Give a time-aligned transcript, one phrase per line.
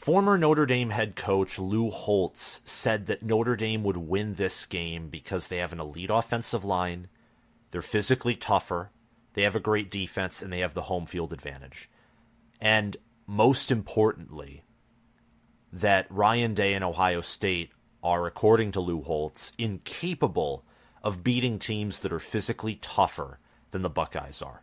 [0.00, 5.08] Former Notre Dame head coach Lou Holtz said that Notre Dame would win this game
[5.08, 7.08] because they have an elite offensive line,
[7.70, 8.92] they're physically tougher,
[9.34, 11.90] they have a great defense, and they have the home field advantage.
[12.62, 14.64] And most importantly,
[15.70, 17.70] that Ryan Day and Ohio State
[18.02, 20.64] are, according to Lou Holtz, incapable
[21.02, 23.38] of beating teams that are physically tougher
[23.70, 24.62] than the Buckeyes are.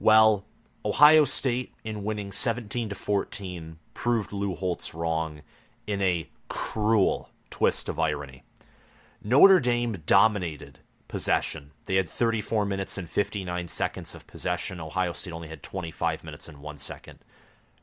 [0.00, 0.46] Well,
[0.82, 5.40] Ohio State, in winning 17 to 14, proved Lou Holtz wrong
[5.86, 8.42] in a cruel twist of irony.
[9.24, 11.70] Notre Dame dominated possession.
[11.86, 14.80] They had 34 minutes and 59 seconds of possession.
[14.80, 17.20] Ohio State only had 25 minutes and 1 second.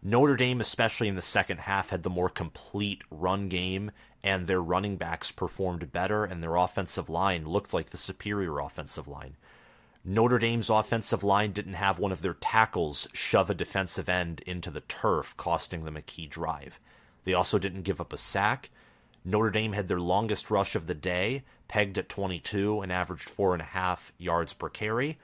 [0.03, 3.89] Notre Dame, especially in the second half, had the more complete run game,
[4.23, 9.07] and their running backs performed better, and their offensive line looked like the superior offensive
[9.07, 9.35] line.
[10.05, 14.69] Notre Dame's offensive line didn't have one of their tackles shove a defensive end into
[14.69, 16.77] the turf, costing them a key drive.
[17.23, 18.69] They also didn't give up a sack.
[19.23, 23.53] Notre Dame had their longest rush of the day, pegged at 22 and averaged four
[23.53, 25.17] and a half yards per carry.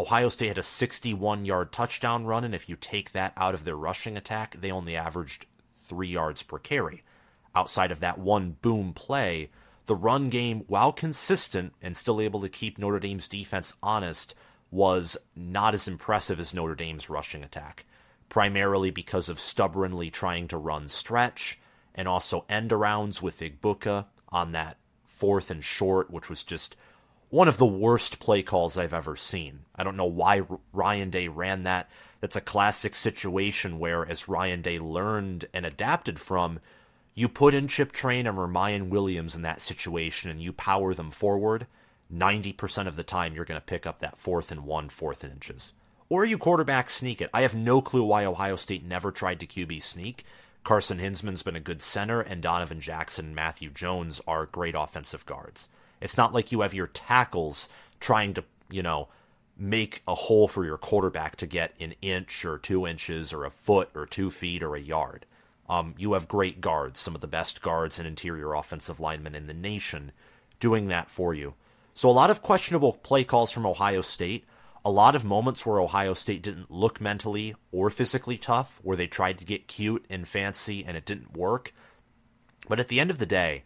[0.00, 3.64] Ohio State had a 61 yard touchdown run, and if you take that out of
[3.64, 5.44] their rushing attack, they only averaged
[5.76, 7.02] three yards per carry.
[7.54, 9.50] Outside of that one boom play,
[9.86, 14.34] the run game, while consistent and still able to keep Notre Dame's defense honest,
[14.70, 17.84] was not as impressive as Notre Dame's rushing attack,
[18.28, 21.58] primarily because of stubbornly trying to run stretch
[21.94, 26.74] and also end arounds with Egbuka on that fourth and short, which was just
[27.28, 29.60] one of the worst play calls I've ever seen.
[29.74, 31.90] I don't know why Ryan Day ran that.
[32.20, 36.60] That's a classic situation where, as Ryan Day learned and adapted from,
[37.14, 41.10] you put in Chip Trayanum or Miyan Williams in that situation and you power them
[41.10, 41.66] forward,
[42.12, 45.32] 90% of the time you're going to pick up that fourth and one, fourth and
[45.32, 45.72] inches.
[46.08, 47.30] Or you quarterback sneak it.
[47.32, 50.24] I have no clue why Ohio State never tried to QB sneak.
[50.64, 55.26] Carson Hinzman's been a good center, and Donovan Jackson and Matthew Jones are great offensive
[55.26, 55.68] guards.
[56.00, 57.68] It's not like you have your tackles
[57.98, 59.08] trying to, you know,
[59.56, 63.50] make a hole for your quarterback to get an inch or two inches or a
[63.50, 65.26] foot or two feet or a yard.
[65.68, 69.46] Um, you have great guards, some of the best guards and interior offensive linemen in
[69.46, 70.12] the nation
[70.60, 71.54] doing that for you.
[71.94, 74.44] So a lot of questionable play calls from Ohio State.
[74.84, 79.06] A lot of moments where Ohio State didn't look mentally or physically tough, where they
[79.06, 81.72] tried to get cute and fancy and it didn't work.
[82.68, 83.64] But at the end of the day,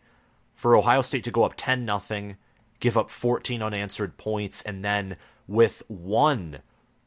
[0.55, 2.37] for Ohio State to go up 10 nothing,
[2.81, 6.61] give up 14 unanswered points and then with one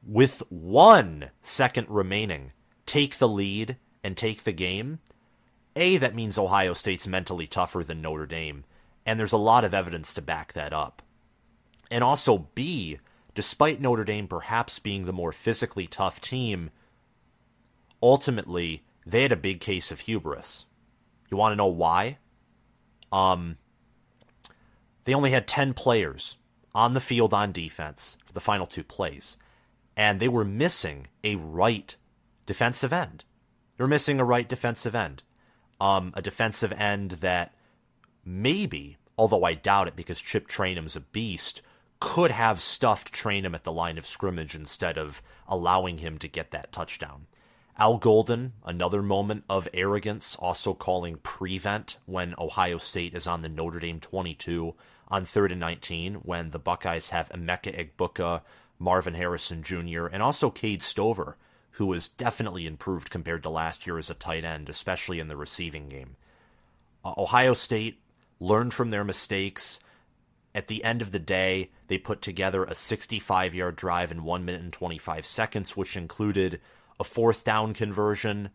[0.06, 2.52] with 1 second remaining,
[2.86, 5.00] take the lead and take the game,
[5.76, 8.66] A, that means Ohio State's mentally tougher than Notre Dame,
[9.06, 11.02] and there's a lot of evidence to back that up.
[11.92, 13.00] And also, B,
[13.34, 16.70] despite Notre Dame perhaps being the more physically tough team,
[18.02, 20.66] ultimately, they had a big case of hubris.
[21.30, 22.18] You want to know why?
[23.12, 23.58] Um,
[25.06, 26.38] they only had 10 players
[26.76, 29.38] on the field on defense for the final two plays,
[29.98, 31.96] and they were missing a right
[32.46, 33.24] defensive end.
[33.80, 35.24] They're missing a right defensive end.
[35.80, 37.56] Um, a defensive end that
[38.26, 41.62] maybe, although I doubt it because Chip Trayanum's a beast,
[42.02, 46.52] could have stuffed Trayanum at the line of scrimmage instead of allowing him to get
[46.52, 47.28] that touchdown.
[47.78, 53.48] Al Golden, another moment of arrogance, also calling prevent when Ohio State is on the
[53.48, 54.76] Notre Dame 22
[55.08, 58.42] on third and 19 when the Buckeyes have Emeka Egbuka,
[58.78, 61.38] Marvin Harrison Jr., and also Cade Stover
[61.80, 65.38] who has definitely improved compared to last year as a tight end, especially in the
[65.38, 66.18] receiving game.
[67.06, 68.02] Uh, Ohio State
[68.38, 69.80] learned from their mistakes.
[70.54, 74.44] At the end of the day, they put together a 65 yard drive in 1
[74.44, 76.60] minute and 25 seconds, which included
[77.00, 78.50] a fourth down conversion,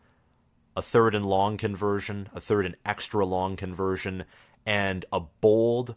[0.77, 4.25] a third and long conversion, a third and extra long conversion,
[4.67, 5.95] and a bold,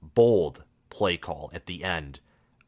[0.00, 2.20] bold play call at the end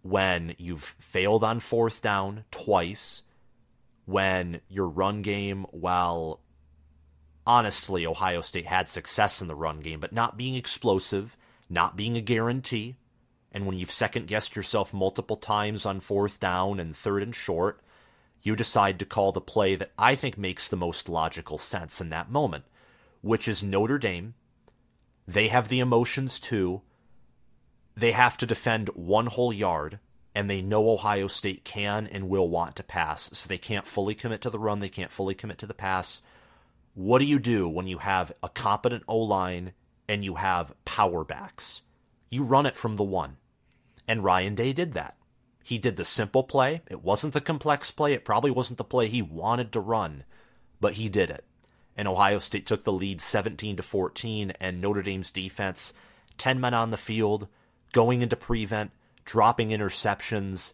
[0.02, 3.22] when you've failed on fourth down twice
[4.10, 6.40] when your run game, while
[7.46, 11.36] honestly Ohio State had success in the run game, but not being explosive,
[11.68, 12.96] not being a guarantee,
[13.52, 17.80] and when you've second guessed yourself multiple times on fourth down and third and short,
[18.42, 22.10] you decide to call the play that I think makes the most logical sense in
[22.10, 22.64] that moment,
[23.20, 24.34] which is Notre Dame.
[25.26, 26.82] They have the emotions too.
[27.96, 29.98] They have to defend one whole yard
[30.34, 33.30] and they know Ohio State can and will want to pass.
[33.32, 36.22] So they can't fully commit to the run, they can't fully commit to the pass.
[36.94, 39.72] What do you do when you have a competent O line
[40.08, 41.82] and you have power backs?
[42.28, 43.36] You run it from the one.
[44.06, 45.16] And Ryan Day did that.
[45.62, 46.82] He did the simple play.
[46.90, 48.12] It wasn't the complex play.
[48.12, 50.24] It probably wasn't the play he wanted to run,
[50.80, 51.44] but he did it.
[51.96, 55.92] and Ohio State took the lead 17 to 14 and Notre Dame's defense
[56.38, 57.46] 10 men on the field
[57.92, 58.90] going into prevent
[59.30, 60.72] dropping interceptions.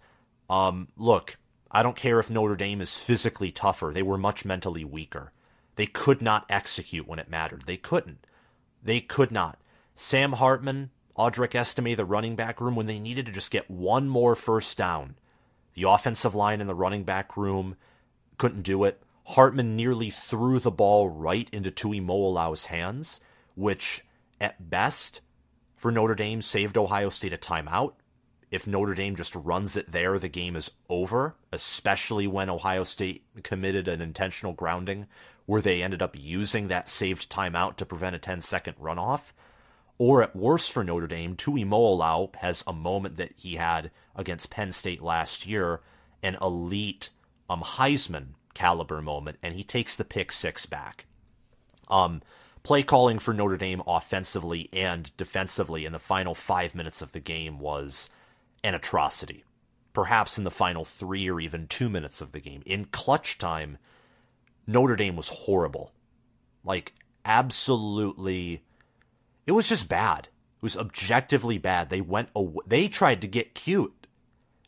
[0.49, 1.37] Um, look
[1.71, 3.91] I don't care if Notre Dame is physically tougher.
[3.93, 5.33] They were much mentally weaker.
[5.75, 7.63] They could not execute when it mattered.
[7.67, 8.27] They couldn't.
[8.83, 9.59] They could not.
[9.95, 14.09] Sam Hartman Audric Estime the running back room when they needed to just get one
[14.09, 15.17] more first down
[15.75, 17.77] the offensive line in the running back room
[18.39, 19.03] couldn't do it.
[19.25, 23.21] Hartman nearly threw the ball right into Tuimoloau's hands,
[23.55, 24.03] which,
[24.41, 25.21] at best,
[25.77, 27.93] for Notre Dame, saved Ohio State a timeout.
[28.51, 33.25] If Notre Dame just runs it there, the game is over, especially when Ohio State
[33.43, 35.07] committed an intentional grounding
[35.47, 39.33] where they ended up using that saved timeout to prevent a 10 second runoff.
[39.99, 44.73] Or at worst for Notre Dame, Tuimoloau has a moment that he had against Penn
[44.73, 45.81] State last year,
[46.23, 47.11] an elite
[47.49, 51.07] um, Heisman caliber moment, and he takes the pick six back.
[51.89, 52.21] Um,
[52.63, 57.21] play calling for Notre Dame offensively and defensively in the final five minutes of the
[57.21, 58.11] game was
[58.67, 59.45] an atrocity.
[59.93, 62.63] Perhaps in the final three or even two minutes of the game.
[62.67, 63.79] In clutch time,
[64.67, 65.93] Notre Dame was horrible.
[66.65, 66.93] Like,
[67.25, 68.63] absolutely.
[69.47, 70.29] It was just bad.
[70.57, 71.89] It was objectively bad.
[71.89, 72.65] They went away.
[72.67, 74.07] They tried to get cute.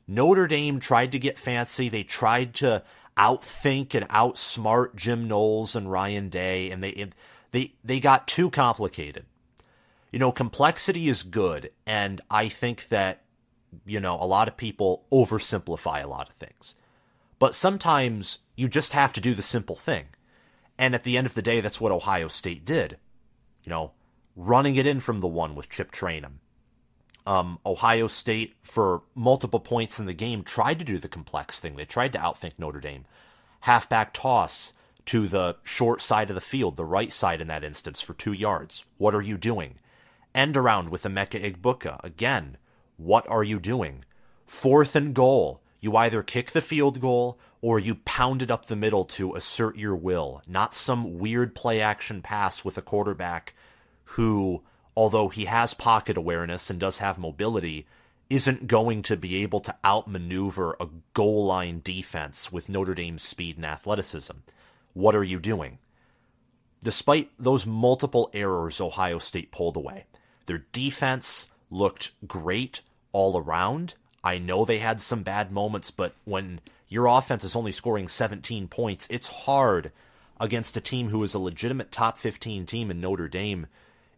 [0.07, 1.89] Notre Dame tried to get fancy.
[1.89, 2.83] They tried to
[3.19, 7.11] outthink and outsmart Jim Knowles and Ryan Day, and they
[7.51, 9.27] they they got too complicated.
[10.13, 13.25] You know, complexity is good, and I think that
[13.85, 16.75] you know a lot of people oversimplify a lot of things,
[17.39, 20.07] but sometimes you just have to do the simple thing,
[20.79, 22.99] and at the end of the day, that's what Ohio State did.
[23.65, 23.93] You know,
[24.37, 26.39] running it in from the one with Chip Trayanum.
[27.27, 31.77] Um, Ohio State, for multiple points in the game, tried to do the complex thing.
[31.77, 33.05] They tried to outthink Notre Dame.
[33.61, 34.73] Halfback toss
[35.07, 38.33] to the short side of the field, the right side in that instance, for two
[38.33, 38.85] yards.
[38.97, 39.75] What are you doing?
[40.35, 42.03] End around with Emeka Egbuka.
[42.05, 42.57] Again,
[42.99, 44.05] what are you doing?
[44.47, 45.63] Fourth and goal.
[45.81, 49.77] You either kick the field goal or you pound it up the middle to assert
[49.77, 53.55] your will, not some weird play action pass with a quarterback
[54.05, 54.63] who
[54.99, 57.87] although he has pocket awareness and does have mobility,
[58.29, 63.55] isn't going to be able to outmaneuver a goal line defense with Notre Dame's speed
[63.55, 64.39] and athleticism.
[64.95, 65.79] What are you doing?
[66.81, 70.07] Despite those multiple errors Ohio State pulled away,
[70.47, 72.81] their defense looked great
[73.13, 73.95] all around.
[74.23, 78.69] I know they had some bad moments, but when your offense is only scoring 17
[78.69, 79.93] points, it's hard
[80.41, 83.67] against a team who is a legitimate top 15 team in Notre Dame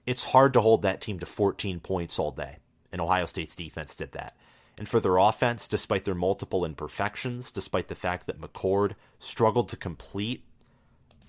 [0.07, 2.57] it's hard to hold that team to 14 points all day.
[2.93, 4.35] And Ohio State's defense did that.
[4.77, 9.77] And for their offense, despite their multiple imperfections, despite the fact that McCord struggled to
[9.77, 10.43] complete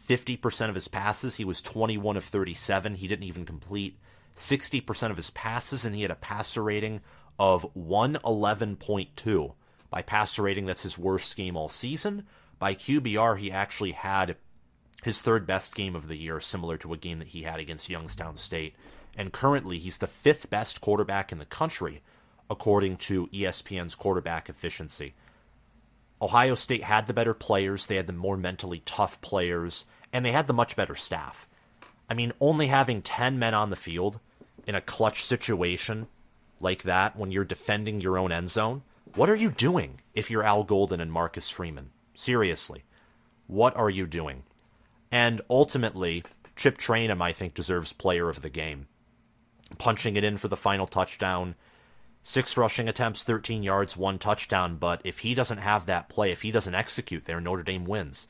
[0.07, 2.95] 50% of his passes, he was 21 of 37.
[2.95, 3.97] He didn't even complete
[4.35, 7.01] 60% of his passes, and he had a passer rating
[7.41, 9.53] of 111.2.
[9.89, 12.27] By passer rating, that's his worst game all season.
[12.59, 14.37] By QBR, he actually had
[15.03, 17.89] his third best game of the year, similar to a game that he had against
[17.89, 18.75] Youngstown State.
[19.17, 22.03] And currently, he's the fifth best quarterback in the country,
[22.47, 25.15] according to ESPN's quarterback efficiency.
[26.21, 30.31] Ohio State had the better players, they had the more mentally tough players, and they
[30.31, 31.47] had the much better staff.
[32.07, 34.19] I mean, only having 10 men on the field
[34.67, 36.05] in a clutch situation
[36.61, 38.83] like that when you're defending your own end zone,
[39.15, 41.91] what are you doing if you're Al Golden and Marcus Freeman?
[42.13, 42.83] Seriously,
[43.47, 44.43] what are you doing?
[45.11, 46.23] And ultimately,
[46.55, 48.87] Chip Trayanum, I think, deserves player of the game.
[49.77, 51.55] Punching it in for the final touchdown.
[52.23, 54.77] Six rushing attempts, 13 yards, one touchdown.
[54.77, 58.27] But if he doesn't have that play, if he doesn't execute there, Notre Dame wins.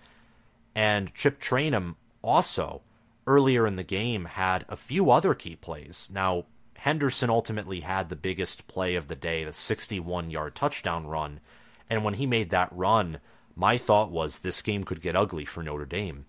[0.74, 2.82] And Chip Trayanum also,
[3.28, 6.10] earlier in the game, had a few other key plays.
[6.12, 6.46] Now,
[6.82, 11.40] Henderson ultimately had the biggest play of the day, the 61 yard touchdown run.
[11.88, 13.20] And when he made that run,
[13.56, 16.26] my thought was this game could get ugly for Notre Dame.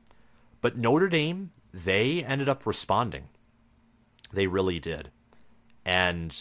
[0.60, 3.28] But Notre Dame, they ended up responding.
[4.30, 5.10] They really did.
[5.86, 6.36] And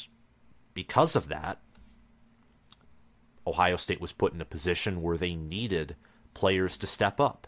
[0.74, 1.62] because of that,
[3.48, 5.96] Ohio State was put in a position where they needed
[6.34, 7.48] players to step up.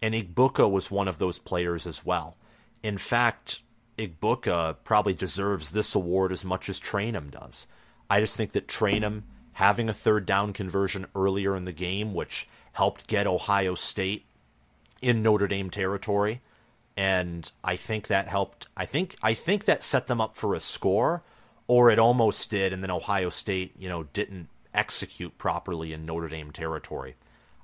[0.00, 2.36] And Egbuka was one of those players as well.
[2.84, 3.62] In fact,
[3.98, 7.66] Egbuka uh, probably deserves this award as much as Trayanum does.
[8.10, 9.22] I just think that Trayanum
[9.54, 14.26] having a third down conversion earlier in the game, which helped get Ohio State
[15.00, 16.42] in Notre Dame territory,
[16.96, 18.66] and I think that helped.
[18.76, 21.22] I think I think that set them up for a score,
[21.66, 26.28] or it almost did, and then Ohio State, you know, didn't execute properly in Notre
[26.28, 27.16] Dame territory.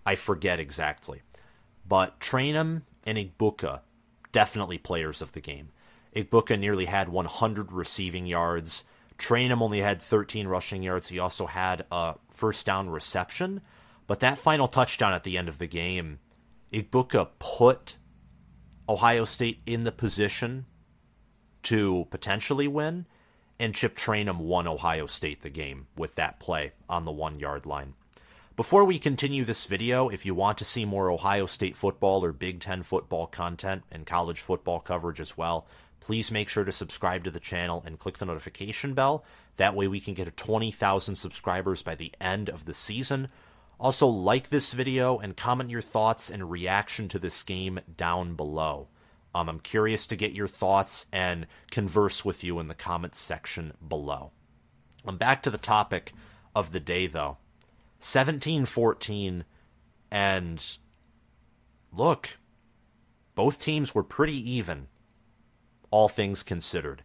[0.06, 1.20] I forget exactly,
[1.86, 3.80] but Trayanum and Egbuka
[4.32, 5.68] definitely players of the game.
[6.14, 8.84] Egbuka nearly had 100 receiving yards.
[9.18, 11.08] Trayanum only had 13 rushing yards.
[11.08, 13.60] He also had a first down reception.
[14.06, 16.18] But that final touchdown at the end of the game,
[16.72, 17.96] Egbuka put
[18.88, 20.66] Ohio State in the position
[21.62, 23.06] to potentially win,
[23.58, 27.64] and Chip Trayanum won Ohio State the game with that play on the one yard
[27.64, 27.94] line.
[28.56, 32.32] Before we continue this video, if you want to see more Ohio State football or
[32.32, 35.66] Big Ten football content and college football coverage as well,
[36.02, 39.24] please make sure to subscribe to the channel and click the notification bell.
[39.56, 43.28] That way we can get to 20,000 subscribers by the end of the season.
[43.78, 48.88] Also, like this video and comment your thoughts and reaction to this game down below.
[49.32, 53.72] Um, I'm curious to get your thoughts and converse with you in the comments section
[53.86, 54.32] below.
[55.06, 56.12] I'm back to the topic
[56.52, 57.38] of the day, though.
[58.00, 59.44] 17 14,
[60.10, 60.76] and
[61.92, 62.38] look,
[63.36, 64.88] both teams were pretty even,
[65.92, 67.04] all things considered.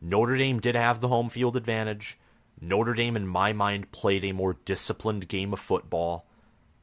[0.00, 2.18] Notre Dame did have the home field advantage.
[2.60, 6.26] Notre Dame, in my mind, played a more disciplined game of football.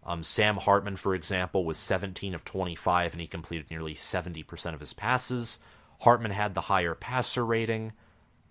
[0.04, 4.80] Um, Sam Hartman, for example, was 17 of 25 and he completed nearly 70% of
[4.80, 5.58] his passes.
[6.02, 7.94] Hartman had the higher passer rating.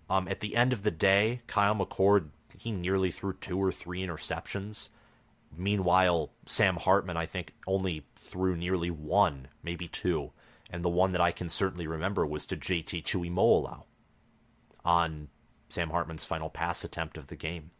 [0.09, 4.01] Um, at the end of the day, Kyle McCord, he nearly threw two or three
[4.01, 4.89] interceptions.
[5.55, 10.31] Meanwhile, Sam Hartman, I think, only threw nearly one, maybe two.
[10.69, 13.83] And the one that I can certainly remember was to JT Tuimoloau
[14.83, 15.29] on
[15.69, 17.71] Sam Hartman's final pass attempt of the game.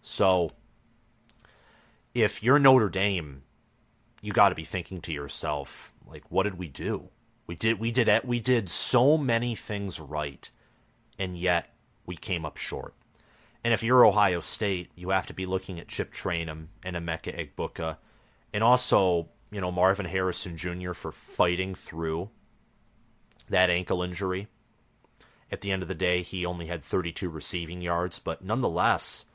[0.00, 0.50] So
[2.14, 3.42] if you're Notre Dame,
[4.20, 7.08] you got to be thinking to yourself, like, what did we do?
[7.46, 10.48] We did we did we did so many things right,
[11.18, 11.74] and yet
[12.06, 12.94] we came up short.
[13.64, 17.50] And if you're Ohio State, you have to be looking at Chip Trayanum and Emeka
[17.50, 17.96] Egbuka,
[18.52, 20.92] and also you know Marvin Harrison Jr.
[20.92, 22.30] for fighting through
[23.48, 24.48] that ankle injury.
[25.52, 29.26] At the end of the day, he only had 32 receiving yards, but nonetheless,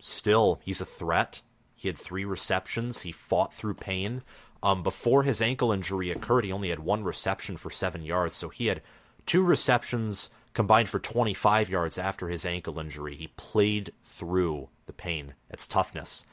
[0.00, 1.42] still, he's a threat.
[1.74, 3.02] He had three receptions.
[3.02, 4.22] He fought through pain.
[4.62, 8.34] Um, before his ankle injury occurred, he only had one reception for seven yards.
[8.34, 8.82] So he had
[9.26, 13.14] two receptions combined for 25 yards after his ankle injury.
[13.14, 15.34] He played through the pain.
[15.50, 16.24] It's toughness.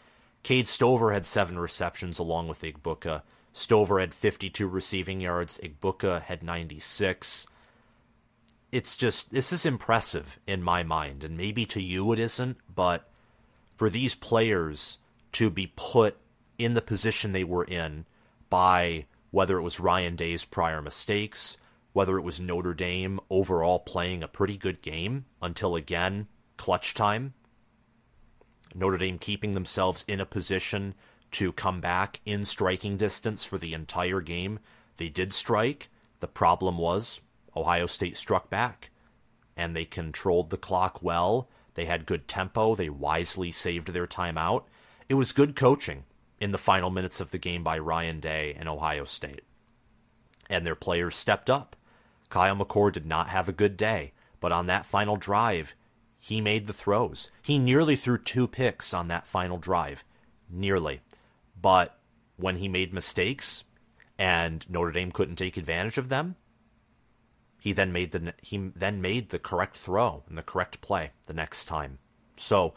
[0.45, 3.23] Cade Stover had seven receptions along with Egbuka.
[3.51, 5.59] Stover had 52 receiving yards.
[5.63, 7.47] Egbuka had 96.
[8.71, 11.23] It's just, this is impressive in my mind.
[11.23, 13.09] And maybe to you it isn't, but
[13.75, 14.99] for these players
[15.31, 16.15] to be put
[16.59, 18.05] in the position they were in
[18.47, 21.57] by whether it was Ryan Day's prior mistakes,
[21.93, 27.33] whether it was Notre Dame overall playing a pretty good game until again, clutch time.
[28.75, 30.93] Notre Dame keeping themselves in a position
[31.31, 34.59] to come back in striking distance for the entire game.
[34.97, 35.89] They did strike.
[36.19, 37.21] The problem was
[37.55, 38.91] Ohio State struck back
[39.57, 42.73] and they controlled the clock well they had good tempo.
[42.73, 44.63] They wisely saved their timeout.
[45.07, 46.05] It was good coaching
[46.39, 49.43] in the final minutes of the game by Ryan Day and Ohio State.
[50.49, 51.75] And their players stepped up.
[52.29, 55.75] Kyle McCord did not have a good day, but on that final drive,
[56.25, 57.29] he made the throws.
[57.43, 60.03] He nearly threw two picks on that final drive.
[60.49, 61.01] Nearly.
[61.61, 61.99] But
[62.35, 63.63] when he made mistakes
[64.17, 66.35] and Notre Dame couldn't take advantage of them,
[67.59, 71.33] he then made the he then made the correct throw and the correct play the
[71.35, 71.99] next time.
[72.37, 72.73] So,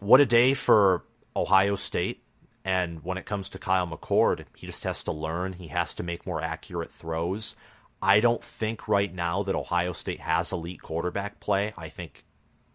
[0.00, 1.04] what a day for
[1.36, 2.24] Ohio State.
[2.64, 5.52] And when it comes to Kyle McCord, he just has to learn.
[5.52, 7.54] He has to make more accurate throws.
[8.02, 11.72] I don't think right now that Ohio State has elite quarterback play.
[11.78, 12.24] I think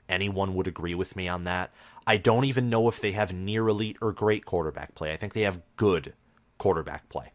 [0.09, 1.71] anyone would agree with me on that.
[2.05, 5.13] I don't even know if they have near elite or great quarterback play.
[5.13, 6.13] I think they have good
[6.57, 7.31] quarterback play.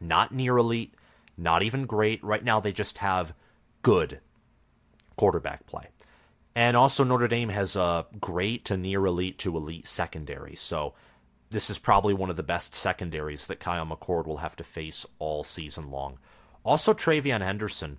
[0.00, 0.94] Not near elite,
[1.36, 2.22] not even great.
[2.22, 3.34] Right now, they just have
[3.82, 4.20] good
[5.16, 5.88] quarterback play.
[6.54, 10.54] And also, Notre Dame has a great to near elite to elite secondary.
[10.54, 10.94] So,
[11.50, 15.06] this is probably one of the best secondaries that Kyle McCord will have to face
[15.18, 16.18] all season long.
[16.64, 17.98] Also, TreVeyon Henderson,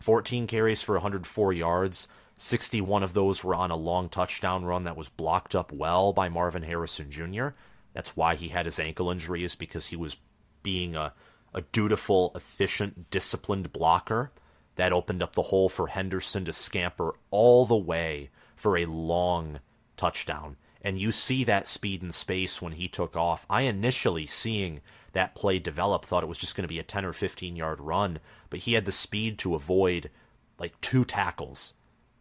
[0.00, 2.08] 14 carries for 104 yards.
[2.36, 6.28] 61 of those were on a long touchdown run that was blocked up well by
[6.28, 7.48] Marvin Harrison Jr.
[7.92, 10.16] That's why he had his ankle injury, is because he was
[10.62, 11.12] being a
[11.54, 14.32] a dutiful, efficient, disciplined blocker.
[14.76, 19.60] That opened up the hole for Henderson to scamper all the way for a long
[19.96, 20.56] touchdown.
[20.82, 23.46] And you see that speed and space when he took off.
[23.48, 24.80] I initially, seeing
[25.12, 27.80] that play develop, thought it was just going to be a 10 or 15 yard
[27.80, 28.18] run,
[28.50, 30.10] but he had the speed to avoid
[30.58, 31.72] like two tackles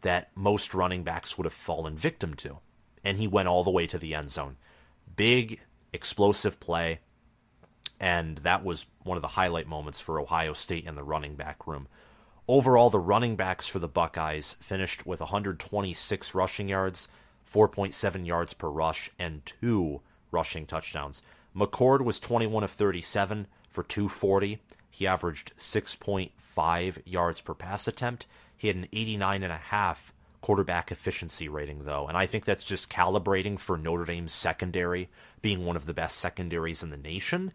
[0.03, 2.59] that most running backs would have fallen victim to.
[3.03, 4.55] And he went all the way to the end zone.
[5.15, 5.59] Big,
[5.91, 6.99] explosive play
[8.03, 11.65] and that was one of the highlight moments for Ohio State in the running back
[11.65, 11.87] room.
[12.49, 17.07] Overall, the running backs for the Buckeyes finished with 126 rushing yards,
[17.49, 21.21] 4.7 yards per rush, and two rushing touchdowns.
[21.55, 24.59] McCord was 21 of 37 for 240.
[24.89, 28.27] He averaged 6.5 yards per pass attempt.
[28.63, 29.97] He had an 89.5
[30.39, 35.09] quarterback efficiency rating, though, and I think that's just calibrating for Notre Dame's secondary
[35.41, 37.51] being one of the best secondaries in the nation.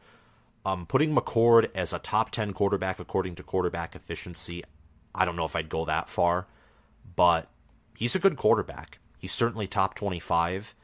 [0.66, 4.62] Um, putting McCord as a top 10 quarterback according to quarterback efficiency,
[5.14, 6.46] I don't know if I'd go that far,
[7.16, 7.48] but
[7.96, 8.98] he's a good quarterback.
[9.16, 10.74] He's certainly top 25.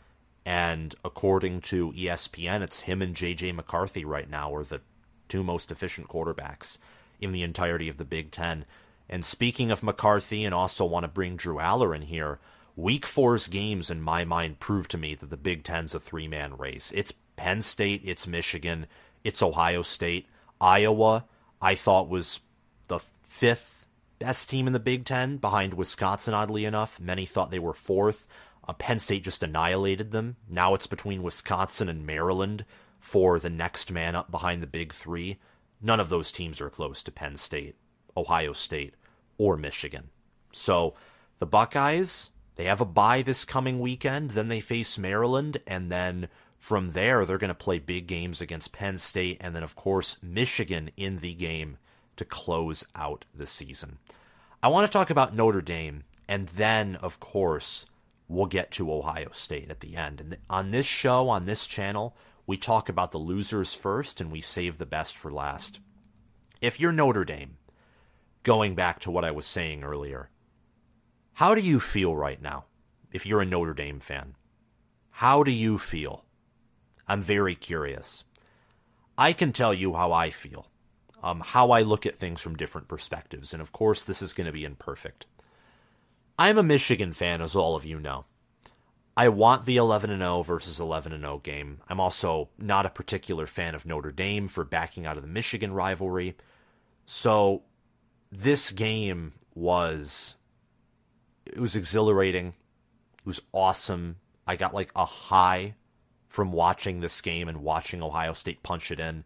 [0.47, 4.81] And according to ESPN, it's him and JJ McCarthy right now are the
[5.28, 6.78] two most efficient quarterbacks
[7.21, 8.64] in the entirety of the Big Ten.
[9.09, 12.39] And speaking of McCarthy, and also want to bring Drew Allar in here,
[12.77, 16.27] Week Four's games, in my mind, prove to me that the Big Ten's a three
[16.27, 16.93] man race.
[16.95, 18.87] It's Penn State, it's Michigan,
[19.23, 20.27] it's Ohio State.
[20.61, 21.25] Iowa,
[21.61, 22.41] I thought was
[22.89, 23.87] the fifth
[24.19, 26.99] best team in the Big Ten behind Wisconsin, oddly enough.
[26.99, 28.27] Many thought they were fourth.
[28.67, 30.37] Uh, Penn State just annihilated them.
[30.49, 32.65] Now it's between Wisconsin and Maryland
[33.01, 35.39] for the next man up behind the big three.
[35.83, 37.77] None of those teams are close to Penn State,
[38.16, 38.94] Ohio State,
[39.38, 40.11] or Michigan.
[40.52, 40.94] So
[41.38, 44.33] the Buckeyes, they have a bye this coming weekend.
[44.33, 46.28] Then they face Maryland, and then
[46.59, 50.23] from there, they're going to play big games against Penn State, and then, of course,
[50.23, 51.76] Michigan in the game
[52.16, 53.99] to close out the season.
[54.62, 57.87] I want to talk about Notre Dame, and then, of course,
[58.28, 60.21] we'll get to Ohio State at the end.
[60.21, 62.16] And on this show, on this channel,
[62.47, 65.80] we talk about the losers first and we save the best for last.
[66.61, 67.56] If you're Notre Dame,
[68.45, 70.31] going back to what I was saying earlier,
[71.35, 72.67] how do you feel right now
[73.13, 74.37] if you're a Notre Dame fan?
[75.11, 76.25] How do you feel?
[77.09, 78.25] I'm very curious.
[79.19, 80.69] I can tell you how I feel,
[81.23, 84.47] um, how I look at things from different perspectives, and of course, this is going
[84.47, 85.27] to be imperfect.
[86.38, 88.25] I'm a Michigan fan, as all of you know.
[89.16, 91.81] I want the 11 0 versus 11 0 game.
[91.88, 95.73] I'm also not a particular fan of Notre Dame for backing out of the Michigan
[95.73, 96.37] rivalry.
[97.07, 97.62] So
[98.35, 100.35] this game was
[101.47, 102.55] it was exhilarating.
[103.18, 104.16] It was awesome.
[104.47, 105.75] I got like a high
[106.29, 109.25] from watching this game and watching Ohio State punch it in.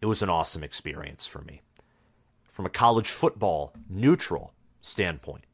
[0.00, 1.62] It was an awesome experience for me.
[2.50, 5.44] From a college football neutral standpoint,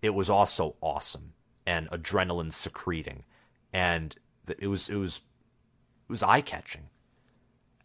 [0.00, 1.32] it was also awesome
[1.66, 3.24] and adrenaline secreting,
[3.72, 4.14] and
[4.58, 5.22] it was it was
[6.08, 6.88] it was eye catching.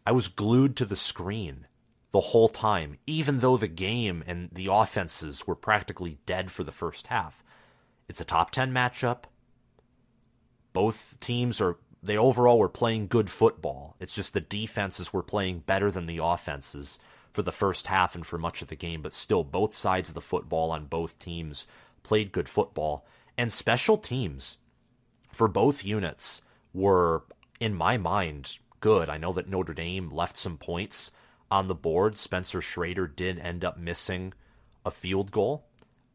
[0.06, 1.66] I was glued to the screen
[2.10, 6.72] the whole time, even though the game and the offenses were practically dead for the
[6.72, 7.42] first half.
[8.08, 9.24] It's a top 10 matchup.
[10.72, 13.94] Both teams are, they overall were playing good football.
[14.00, 16.98] It's just the defenses were playing better than the offenses
[17.32, 20.14] for the first half and for much of the game, but still, both sides of
[20.14, 21.66] the football on both teams
[22.02, 23.06] played good football.
[23.36, 24.56] And special teams
[25.30, 26.42] for both units
[26.72, 27.24] were,
[27.60, 29.10] in my mind, good.
[29.10, 31.10] I know that Notre Dame left some points
[31.50, 32.16] on the board.
[32.16, 34.32] Spencer Schrader did end up missing
[34.84, 35.64] a field goal,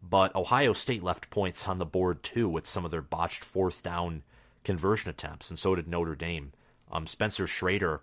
[0.01, 3.83] but Ohio State left points on the board too with some of their botched fourth
[3.83, 4.23] down
[4.63, 6.53] conversion attempts, and so did Notre Dame.
[6.91, 8.01] Um, Spencer Schrader,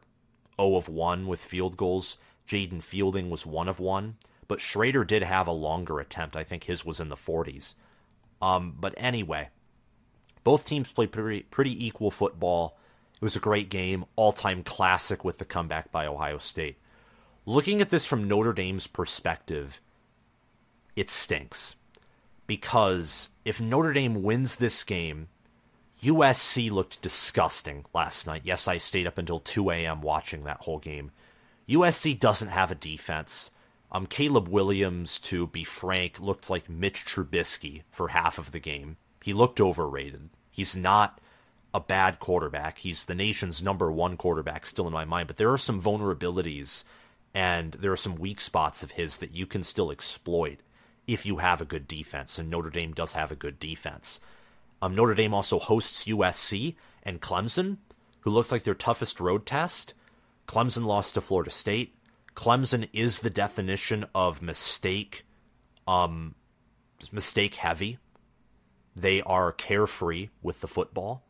[0.61, 2.19] 0 of 1 with field goals.
[2.47, 4.17] Jayden Fielding was 1 of 1,
[4.49, 6.37] but Schrader did have a longer attempt.
[6.37, 7.77] I think his was in the 40s.
[8.43, 9.51] Um, but anyway,
[10.43, 12.79] both teams played pretty, pretty equal football.
[13.15, 16.79] It was a great game, all time classic with the comeback by Ohio State.
[17.47, 19.81] Looking at this from Notre Dame's perspective,
[20.97, 21.77] it stinks.
[22.47, 25.29] Because if Notre Dame wins this game,
[26.03, 28.43] USC looked disgusting last night.
[28.45, 30.01] Yes, I stayed up until 2 a.m.
[30.01, 31.13] watching that whole game.
[31.69, 33.51] USC doesn't have a defense.
[33.93, 38.97] Um, Caleb Williams, to be frank, looked like Mitch Trubisky for half of the game.
[39.23, 40.31] He looked overrated.
[40.51, 41.21] He's not
[41.75, 42.79] a bad quarterback.
[42.79, 46.85] He's the nation's number one quarterback still in my mind, but there are some vulnerabilities
[47.35, 50.59] and there are some weak spots of his that you can still exploit
[51.07, 54.21] if you have a good defense, and Notre Dame does have a good defense.
[54.83, 57.79] Um, Notre Dame also hosts USC and Clemson,
[58.21, 59.95] who looks like their toughest road test.
[60.47, 61.95] Clemson lost to Florida State.
[62.35, 65.25] Clemson is the definition of mistake,
[65.87, 66.35] um,
[67.13, 67.99] mistake heavy.
[68.95, 71.25] They are carefree with the football.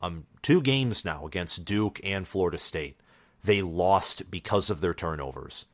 [0.00, 3.00] Um, two games now against Duke and Florida State,
[3.48, 5.64] they lost because of their turnovers,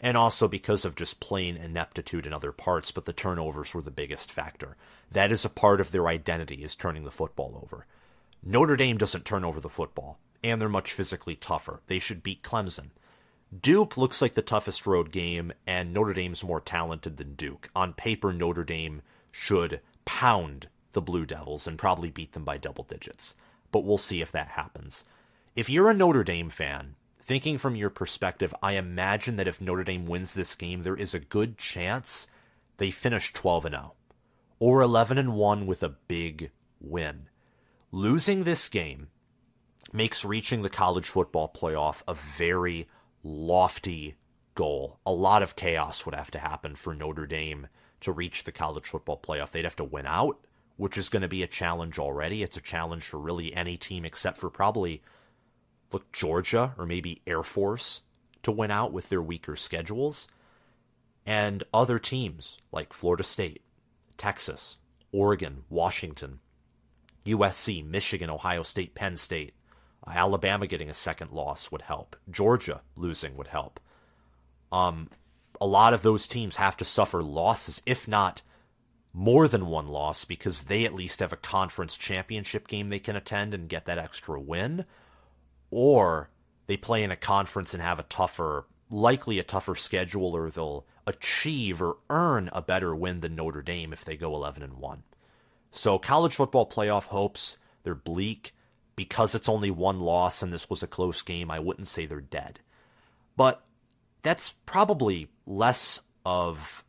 [0.00, 2.90] and also because of just plain ineptitude in other parts.
[2.90, 4.76] But the turnovers were the biggest factor.
[5.12, 7.86] That is a part of their identity is turning the football over.
[8.42, 11.80] Notre Dame doesn't turn over the football, and they're much physically tougher.
[11.86, 12.90] They should beat Clemson.
[13.56, 17.70] Duke looks like the toughest road game, and Notre Dame's more talented than Duke.
[17.76, 22.82] On paper, Notre Dame should pound the Blue Devils and probably beat them by double
[22.82, 23.36] digits.
[23.70, 25.04] But we'll see if that happens.
[25.54, 26.96] If you're a Notre Dame fan,
[27.30, 31.14] thinking from your perspective, I imagine that if Notre Dame wins this game, there is
[31.14, 32.26] a good chance
[32.78, 33.94] they finish 12 and 0
[34.58, 37.28] or 11 and 1 with a big win.
[37.92, 39.10] Losing this game
[39.92, 42.88] makes reaching the college football playoff a very
[43.22, 44.16] lofty
[44.56, 44.98] goal.
[45.06, 47.68] A lot of chaos would have to happen for Notre Dame
[48.00, 49.52] to reach the college football playoff.
[49.52, 50.40] They'd have to win out,
[50.76, 52.42] which is going to be a challenge already.
[52.42, 55.00] It's a challenge for really any team except for probably
[55.92, 58.02] look Georgia or maybe Air Force
[58.42, 60.28] to win out with their weaker schedules.
[61.26, 63.62] And other teams like Florida State,
[64.16, 64.78] Texas,
[65.12, 66.40] Oregon, Washington,
[67.26, 69.54] USC, Michigan, Ohio State, Penn State,
[70.06, 72.16] Alabama getting a second loss would help.
[72.30, 73.80] Georgia losing would help.
[74.72, 75.10] Um,
[75.60, 78.42] a lot of those teams have to suffer losses, if not
[79.12, 83.16] more than one loss, because they at least have a conference championship game they can
[83.16, 84.86] attend and get that extra win,
[85.70, 86.30] or
[86.66, 90.86] they play in a conference and have a tougher, likely a tougher schedule, or they'll
[91.06, 95.02] achieve or earn a better win than Notre Dame if they go 11 and 1.
[95.70, 98.54] So college football playoff hopes, they're bleak
[98.96, 101.50] because it's only one loss and this was a close game.
[101.50, 102.60] I wouldn't say they're dead.
[103.36, 103.64] But
[104.22, 106.84] that's probably less of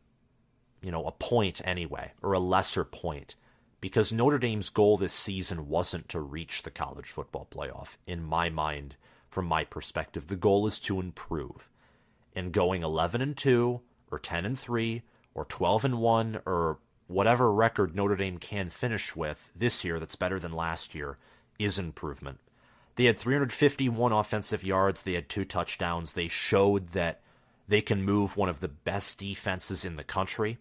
[0.82, 3.36] you know a point anyway or a lesser point
[3.82, 8.48] because Notre Dame's goal this season wasn't to reach the college football playoff in my
[8.48, 8.96] mind
[9.28, 11.68] from my perspective the goal is to improve
[12.34, 15.02] and going 11 and 2 or 10 and 3
[15.34, 20.16] or 12 and 1 or whatever record Notre Dame can finish with this year that's
[20.16, 21.18] better than last year
[21.58, 22.40] is improvement.
[22.96, 26.12] They had 351 offensive yards, they had two touchdowns.
[26.12, 27.20] They showed that
[27.68, 30.58] they can move one of the best defenses in the country.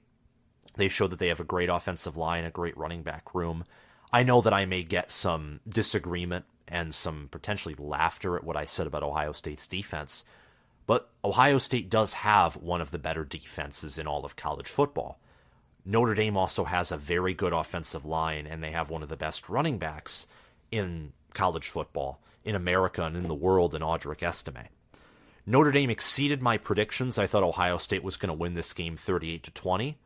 [0.75, 3.65] They show that they have a great offensive line, a great running back room.
[4.13, 8.65] I know that I may get some disagreement and some potentially laughter at what I
[8.65, 10.23] said about Ohio State's defense,
[10.87, 15.19] but Ohio State does have one of the better defenses in all of college football.
[15.85, 19.17] Notre Dame also has a very good offensive line, and they have one of the
[19.17, 20.27] best running backs
[20.71, 24.67] in college football, in America, and in the world in Audric Estime.
[25.45, 27.17] Notre Dame exceeded my predictions.
[27.17, 29.97] I thought Ohio State was going to win this game 38 to 20.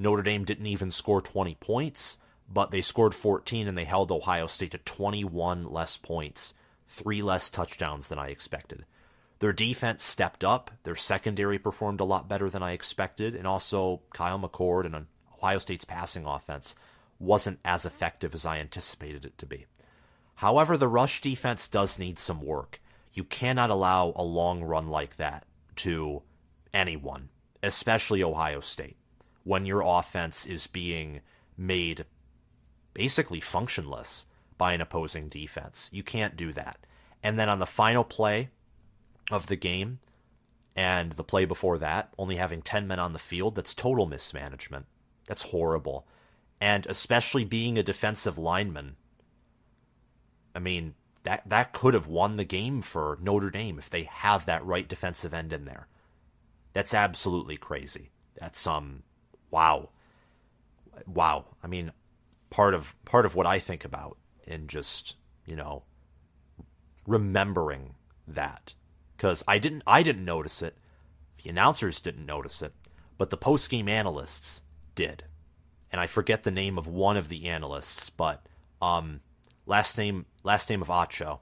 [0.00, 4.46] Notre Dame didn't even score 20 points, but they scored 14 and they held Ohio
[4.46, 6.54] State to 21 less points,
[6.86, 8.84] three less touchdowns than I expected.
[9.40, 10.70] Their defense stepped up.
[10.84, 15.06] Their secondary performed a lot better than I expected, and also Kyle McCord and
[15.36, 16.76] Ohio State's passing offense
[17.18, 19.66] wasn't as effective as I anticipated it to be.
[20.36, 22.80] However, the rush defense does need some work.
[23.12, 25.44] You cannot allow a long run like that
[25.76, 26.22] to
[26.72, 27.30] anyone,
[27.64, 28.96] especially Ohio State,
[29.44, 31.20] when your offense is being
[31.56, 32.04] made
[32.94, 35.88] basically functionless by an opposing defense.
[35.92, 36.78] You can't do that.
[37.22, 38.50] And then on the final play
[39.30, 40.00] of the game
[40.76, 44.86] and the play before that, only having 10 men on the field, that's total mismanagement.
[45.26, 46.06] That's horrible.
[46.60, 48.96] And especially being a defensive lineman.
[50.54, 54.46] I mean, that that could have won the game for Notre Dame if they have
[54.46, 55.86] that right defensive end in there.
[56.72, 58.10] That's absolutely crazy.
[58.40, 59.02] That's um
[59.50, 59.90] wow.
[61.06, 61.46] Wow.
[61.62, 61.92] I mean,
[62.50, 65.84] part of part of what I think about in just, you know,
[67.06, 67.94] remembering
[68.26, 68.74] that
[69.16, 70.76] cuz I didn't I didn't notice it.
[71.42, 72.74] The announcers didn't notice it,
[73.16, 74.62] but the post-game analysts
[74.94, 75.24] did.
[75.90, 78.46] And I forget the name of one of the analysts, but
[78.82, 79.20] um
[79.66, 81.40] last name last name of Acho.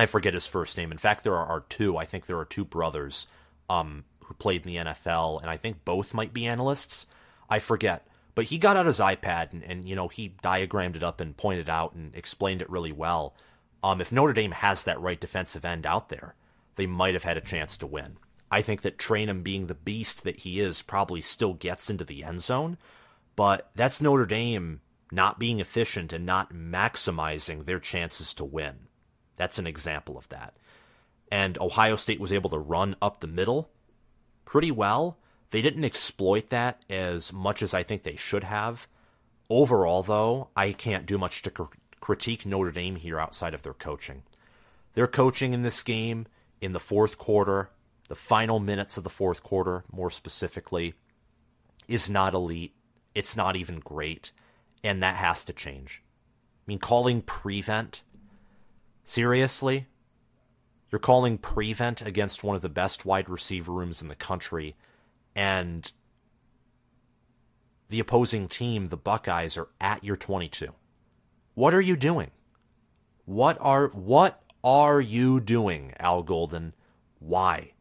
[0.00, 0.92] I forget his first name.
[0.92, 1.98] In fact, there are, two.
[1.98, 3.26] I think there are two brothers
[3.68, 7.06] um, who played in the NFL, and I think both might be analysts.
[7.50, 8.06] I forget.
[8.34, 11.36] But he got out his iPad and, and you know he diagrammed it up and
[11.36, 13.34] pointed out and explained it really well.
[13.82, 16.34] Um, if Notre Dame has that right defensive end out there,
[16.76, 18.16] they might have had a chance to win.
[18.50, 22.24] I think that Trayanum, being the beast that he is, probably still gets into the
[22.24, 22.78] end zone,
[23.36, 24.80] but that's Notre Dame
[25.12, 28.86] not being efficient and not maximizing their chances to win.
[29.36, 30.56] That's an example of that.
[31.32, 33.70] And Ohio State was able to run up the middle
[34.44, 35.18] pretty well.
[35.50, 38.86] They didn't exploit that as much as I think they should have.
[39.48, 41.64] Overall, though, I can't do much to cr-
[41.98, 44.22] critique Notre Dame here outside of their coaching.
[44.94, 46.26] Their coaching in this game,
[46.60, 47.70] in the fourth quarter,
[48.08, 50.94] the final minutes of the fourth quarter, more specifically,
[51.88, 52.74] is not elite.
[53.14, 54.32] It's not even great
[54.82, 56.02] and that has to change.
[56.04, 58.02] I mean, calling prevent
[59.04, 59.86] seriously.
[60.90, 64.76] You're calling prevent against one of the best wide receiver rooms in the country,
[65.34, 65.90] and
[67.88, 70.68] the opposing team, the Buckeyes, are at your 22.
[71.54, 72.30] What are you doing?
[73.24, 76.74] What are what are you doing, Al Golden?
[77.18, 77.72] Why?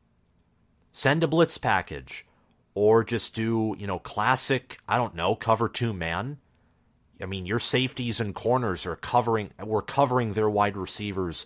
[0.92, 2.26] Send a blitz package
[2.74, 6.38] or just do, you know, classic, I don't know, cover two man.
[7.22, 11.46] I mean, your safeties and corners are covering were covering their wide receivers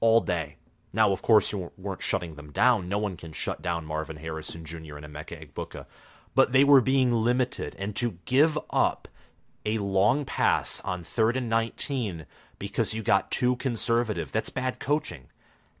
[0.00, 0.56] all day.
[0.92, 2.88] Now, of course, you weren't shutting them down.
[2.88, 4.96] No one can shut down Marvin Harrison Jr.
[4.96, 5.86] and Emeka Egbuka.
[6.34, 7.76] But they were being limited.
[7.78, 9.08] And to give up
[9.64, 12.26] a long pass on third and 19
[12.58, 15.26] because you got too conservative, that's bad coaching.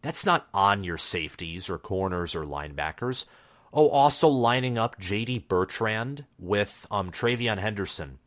[0.02, 3.26] That's not on your safeties or corners or linebackers.
[3.72, 5.46] Oh, also lining up J.D.
[5.48, 8.18] Bertrand with um, TreVeyon Henderson.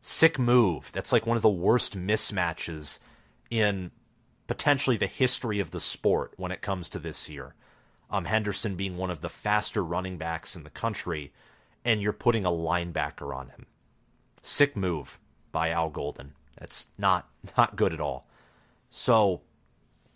[0.00, 0.92] Sick move.
[0.92, 3.00] That's like one of the worst mismatches
[3.50, 3.90] in
[4.50, 7.54] potentially the history of the sport when it comes to this year.
[8.10, 11.32] Um, Henderson being one of the faster running backs in the country,
[11.84, 13.66] and you're putting a linebacker on him.
[14.42, 15.20] Sick move
[15.52, 16.32] by Al Golden.
[16.58, 18.26] That's not not good at all.
[18.88, 19.42] So,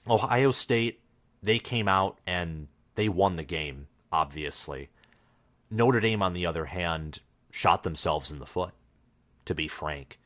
[0.05, 0.99] Ohio State,
[1.40, 2.66] they came out and
[2.97, 4.88] they won the game, obviously.
[5.70, 7.20] Notre Dame, on the other hand,
[7.53, 8.73] shot themselves in the foot,
[9.44, 10.18] to be frank.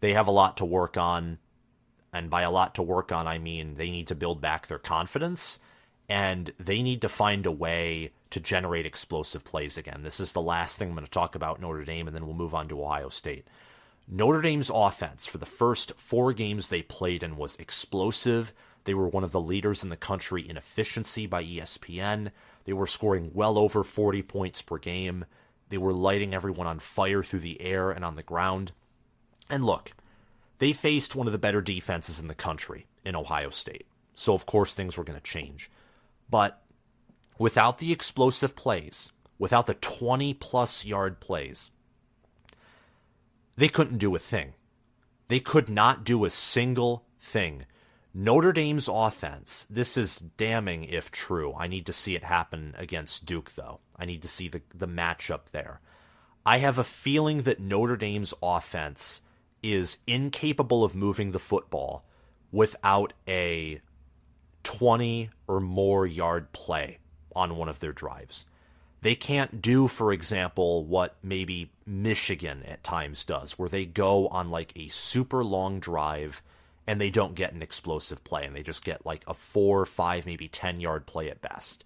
[0.00, 1.38] They have a lot to work on
[2.14, 4.78] and by a lot to work on, I mean they need to build back their
[4.78, 5.58] confidence
[6.08, 10.02] and they need to find a way to generate explosive plays again.
[10.02, 12.34] This is the last thing I'm going to talk about Notre Dame, and then we'll
[12.34, 13.46] move on to Ohio State.
[14.06, 18.52] Notre Dame's offense for the first four games they played in was explosive.
[18.84, 22.30] They were one of the leaders in the country in efficiency by ESPN.
[22.64, 25.24] They were scoring well over 40 points per game.
[25.70, 28.72] They were lighting everyone on fire through the air and on the ground.
[29.48, 29.92] And look,
[30.58, 33.86] they faced one of the better defenses in the country in Ohio State.
[34.14, 35.70] So, of course, things were going to change.
[36.30, 36.62] But
[37.38, 41.70] without the explosive plays, without the 20 plus yard plays,
[43.56, 44.54] they couldn't do a thing.
[45.28, 47.64] They could not do a single thing.
[48.12, 51.52] Notre Dame's offense, this is damning if true.
[51.58, 53.80] I need to see it happen against Duke, though.
[53.96, 55.80] I need to see the, the matchup there.
[56.46, 59.20] I have a feeling that Notre Dame's offense
[59.64, 62.04] is incapable of moving the football
[62.52, 63.80] without a
[64.62, 66.98] 20 or more yard play
[67.34, 68.44] on one of their drives.
[69.00, 74.50] They can't do, for example, what maybe Michigan at times does, where they go on
[74.50, 76.42] like a super long drive
[76.86, 80.26] and they don't get an explosive play and they just get like a four, five,
[80.26, 81.84] maybe 10 yard play at best.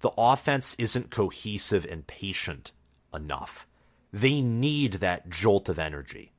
[0.00, 2.72] The offense isn't cohesive and patient
[3.14, 3.66] enough.
[4.12, 6.31] They need that jolt of energy.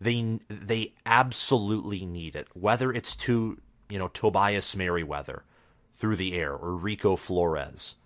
[0.00, 2.48] They they absolutely need it.
[2.54, 5.44] Whether it's to you know Tobias Merriweather
[5.92, 7.96] through the air or Rico Flores,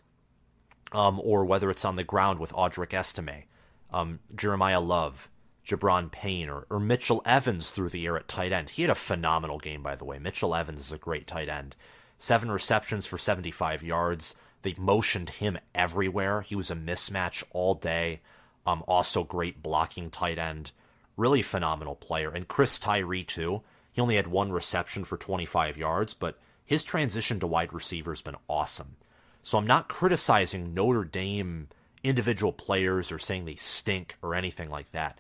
[0.93, 3.45] um, or whether it's on the ground with Audric Estime,
[3.93, 5.29] um, Jeremiyah Love,
[5.65, 8.71] Gi'Bran Payne, or, or Mitchell Evans through the air at tight end.
[8.71, 10.19] He had a phenomenal game, by the way.
[10.19, 11.77] Mitchell Evans is a great tight end.
[12.19, 14.35] Seven receptions for 75 yards.
[14.63, 16.41] They motioned him everywhere.
[16.41, 18.21] He was a mismatch all day.
[18.67, 20.73] Um, also great blocking tight end
[21.17, 22.31] really phenomenal player.
[22.31, 23.63] And Chris Tyree, too.
[23.93, 28.23] He only had one reception for 25 yards, but his transition to wide receiver has
[28.23, 28.97] been awesome.
[29.43, 31.69] So I'm not criticizing Notre Dame
[32.03, 35.19] individual players or saying they stink or anything like that.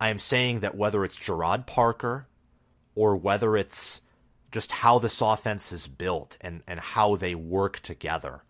[0.00, 2.26] I am saying that whether it's Gerard Parker
[2.94, 4.00] or whether it's
[4.50, 8.42] just how this offense is built and, and how they work together,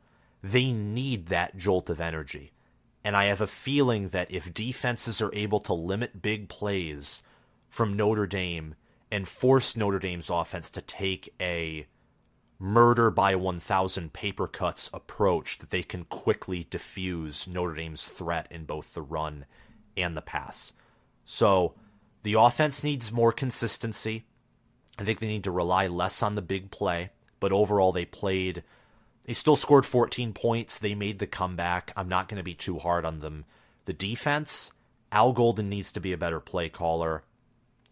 [0.43, 2.53] they need that jolt of energy.
[3.03, 7.23] And I have a feeling that if defenses are able to limit big plays
[7.69, 8.75] from Notre Dame
[9.11, 11.87] and force Notre Dame's offense to take a
[12.59, 18.65] murder by 1,000 paper cuts approach, that they can quickly diffuse Notre Dame's threat in
[18.65, 19.47] both the run
[19.97, 20.75] and the pass.
[21.25, 21.75] So
[22.23, 24.27] the offense needs more consistency.
[24.99, 27.11] I think they need to rely less on the big play,
[27.41, 28.63] but overall they played
[29.25, 30.79] they still scored 14 points.
[30.79, 31.93] They made the comeback.
[31.97, 33.45] I'm not going to be too hard on them.
[33.85, 34.73] The defense,
[35.13, 37.23] Al Golden needs to be a better play caller.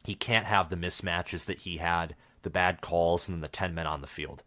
[0.04, 3.74] He can't have the mismatches that he had, the bad calls, and then the 10
[3.74, 4.42] men on the field.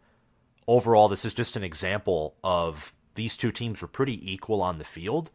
[0.66, 4.84] Overall, this is just an example of these two teams were pretty equal on the
[4.84, 5.30] field,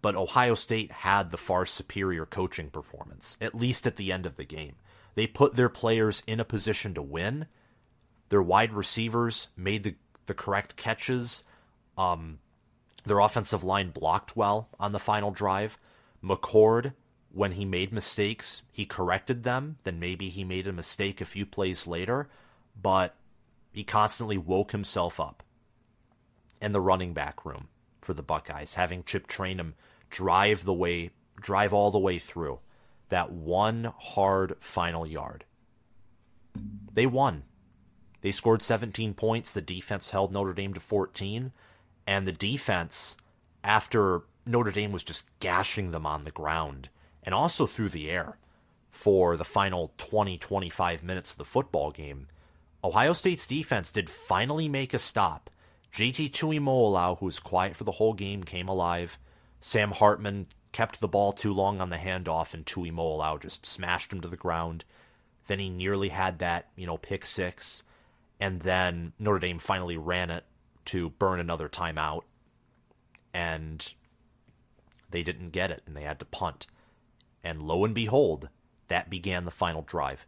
[0.00, 4.36] but Ohio State had the far superior coaching performance, at least at the end of
[4.36, 4.76] the game.
[5.14, 7.46] They put their players in a position to win.
[8.28, 9.96] Their wide receivers made the
[10.28, 11.42] the correct catches.
[11.96, 12.38] Um,
[13.04, 15.76] their offensive line blocked well on the final drive.
[16.22, 16.92] McCord,
[17.32, 19.78] when he made mistakes, he corrected them.
[19.82, 22.28] Then maybe he made a mistake a few plays later.
[22.80, 23.16] But
[23.72, 25.42] He constantly woke himself up.
[26.60, 27.68] And the running back room
[28.00, 29.74] for the Buckeyes, having Chip Trayanum
[30.10, 32.60] drive the way, drive all the way through
[33.08, 35.44] that one hard final yard.
[36.92, 37.44] They won.
[38.20, 39.52] They scored 17 points.
[39.52, 41.52] The defense held Notre Dame to 14.
[42.06, 43.16] And the defense,
[43.62, 46.88] after Notre Dame was just gashing them on the ground
[47.22, 48.38] and also through the air
[48.90, 52.28] for the final 20 25 minutes of the football game,
[52.82, 55.50] Ohio State's defense did finally make a stop.
[55.92, 59.18] JT Tuimoloau, who was quiet for the whole game, came alive.
[59.60, 64.20] Sam Hartman kept the ball too long on the handoff, and Tuimoloau just smashed him
[64.20, 64.84] to the ground.
[65.46, 67.82] Then he nearly had that, you know, pick six.
[68.40, 70.44] And then Notre Dame finally ran it
[70.86, 72.22] to burn another timeout.
[73.34, 73.92] And
[75.10, 76.66] they didn't get it, and they had to punt.
[77.42, 78.48] And lo and behold,
[78.88, 80.26] that began the final drive.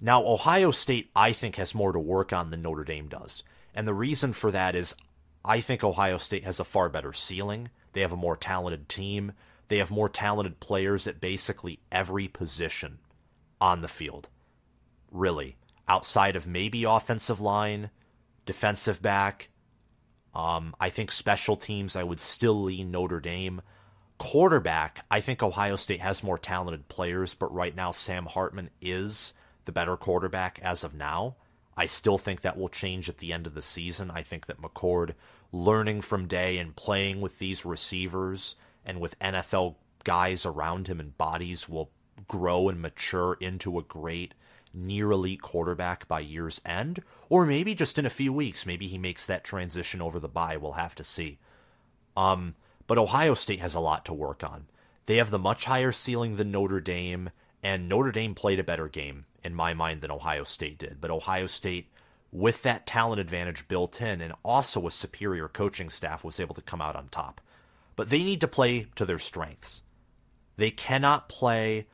[0.00, 3.42] Now, Ohio State, I think, has more to work on than Notre Dame does.
[3.74, 4.94] And the reason for that is
[5.44, 7.70] I think Ohio State has a far better ceiling.
[7.92, 9.32] They have a more talented team.
[9.68, 12.98] They have more talented players at basically every position
[13.60, 14.28] on the field.
[15.10, 15.56] Really.
[15.88, 17.90] Outside of maybe offensive line,
[18.46, 19.48] defensive back.
[20.34, 23.62] Um, I think special teams, I would still lean Notre Dame.
[24.18, 29.34] Quarterback, I think Ohio State has more talented players, but right now Sam Hartman is
[29.64, 31.36] the better quarterback as of now.
[31.76, 34.10] I still think that will change at the end of the season.
[34.10, 35.14] I think that McCord
[35.52, 41.16] learning from Day and playing with these receivers and with NFL guys around him and
[41.16, 41.90] bodies will
[42.28, 44.34] grow and mature into a great
[44.74, 48.66] near elite quarterback by year's end, or maybe just in a few weeks.
[48.66, 50.56] Maybe he makes that transition over the bye.
[50.56, 51.38] We'll have to see.
[52.16, 52.54] Um,
[52.86, 54.66] but Ohio State has a lot to work on.
[55.06, 57.30] They have the much higher ceiling than Notre Dame,
[57.62, 61.00] and Notre Dame played a better game in my mind than Ohio State did.
[61.00, 61.88] But Ohio State,
[62.32, 66.62] with that talent advantage built in and also a superior coaching staff, was able to
[66.62, 67.40] come out on top.
[67.96, 69.82] But they need to play to their strengths.
[70.56, 71.86] They cannot play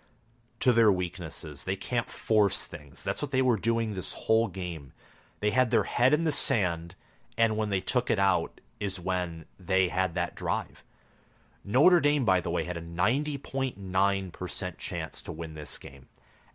[0.61, 1.65] to their weaknesses.
[1.65, 3.03] They can't force things.
[3.03, 4.93] That's what they were doing this whole game.
[5.41, 6.95] They had their head in the sand,
[7.37, 10.85] and when they took it out is when they had that drive.
[11.65, 16.07] Notre Dame, by the way, had a 90.9% chance to win this game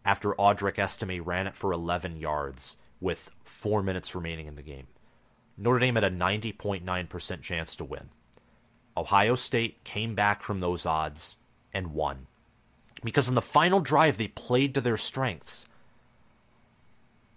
[0.05, 4.87] after Audric Estime ran it for 11 yards with four minutes remaining in the game.
[5.57, 8.09] Notre Dame had a 90.9% chance to win.
[8.95, 11.35] Ohio State came back from those odds
[11.73, 12.27] and won.
[13.05, 15.65] Because in the final drive, they played to their strengths.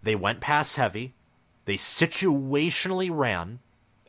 [0.03, 1.15] They went pass heavy.
[1.65, 3.61] They situationally ran.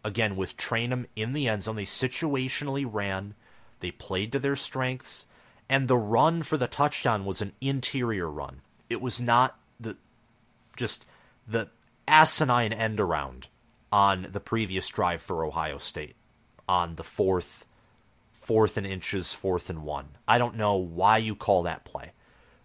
[0.03, 3.35] Again, with Trayanum in the end zone, they situationally ran.
[3.79, 5.27] They played to their strengths
[5.69, 8.61] and the run for the touchdown was an interior run.
[8.89, 9.95] It was not the
[10.75, 11.05] just
[11.47, 11.69] the
[12.07, 13.47] asinine end around
[13.91, 16.15] on the previous drive for Ohio State
[16.67, 17.65] on the fourth
[18.39, 20.17] fourth and inches, fourth and one.
[20.27, 22.13] I don't know why you call that play.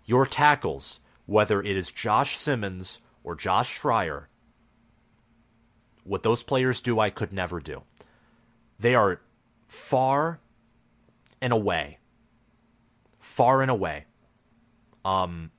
[0.07, 4.27] Your tackles, whether it is Josh Simmons or Josh Fryar,
[6.05, 7.83] what those players do, I could never do.
[8.79, 9.21] They are
[9.69, 10.41] far
[11.41, 11.99] and away
[13.35, 14.05] far and away.
[15.05, 15.51] Um,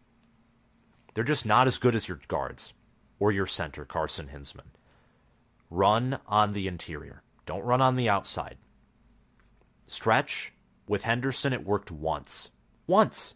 [1.13, 2.73] they're just not as good as your guards
[3.19, 4.71] or your center, Carson Hinzman.
[5.69, 7.21] Run on the interior.
[7.45, 8.55] Don't run on the outside.
[9.87, 10.53] Stretch
[10.87, 12.49] with Henderson, it worked once.
[12.87, 13.35] Once.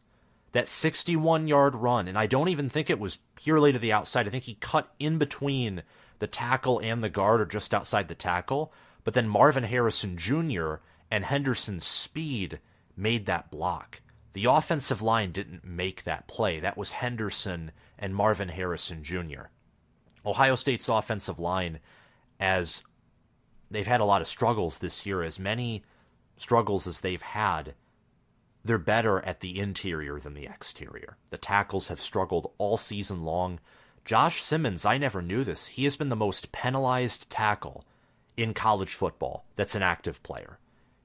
[0.51, 4.27] That 61 yard run, and I don't even think it was purely to the outside.
[4.27, 5.83] I think he cut in between
[6.17, 8.73] the tackle and the guard or just outside the tackle.
[9.03, 10.75] But then Marvin Harrison Jr.
[11.11, 12.59] and Henderson's speed
[12.97, 14.01] made that block.
[14.33, 16.59] The offensive line didn't make that play.
[16.59, 19.49] That was Henderson and Marvin Harrison Jr.
[20.25, 21.79] Ohio State's offensive line,
[22.39, 22.83] as
[23.71, 25.83] they've had a lot of struggles this year, as many
[26.39, 27.75] struggles as they've had,
[28.63, 31.17] they're better at the interior than the exterior.
[31.29, 33.59] The tackles have struggled all season long.
[34.05, 35.67] Josh Simmons, I never knew this.
[35.67, 37.83] He has been the most penalized tackle
[38.35, 40.59] in college football that's an active player.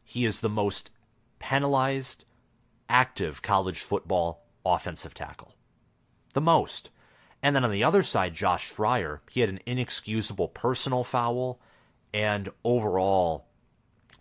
[0.05, 0.91] He is the most
[1.39, 2.25] penalized
[2.89, 5.55] active college football offensive tackle.
[6.33, 6.91] The most.
[7.43, 11.61] And then on the other side, Josh Fryar, he had an inexcusable personal foul,
[12.13, 13.47] and overall,